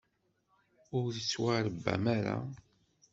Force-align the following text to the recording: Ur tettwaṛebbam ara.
Ur 0.97 1.07
tettwaṛebbam 1.17 2.03
ara. 2.17 2.37